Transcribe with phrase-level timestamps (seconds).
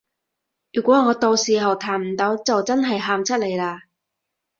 [0.73, 3.83] 如果我到時彈唔到就真係喊出嚟啊